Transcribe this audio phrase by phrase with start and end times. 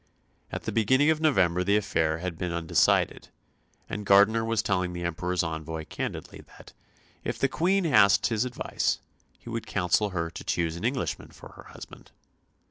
[0.51, 3.27] At the beginning of November the affair had been undecided,
[3.87, 6.73] and Gardiner was telling the Emperor's envoy candidly that,
[7.23, 8.97] if the Queen asked his advice,
[9.37, 12.09] he would counsel her to choose an Englishman for her husband.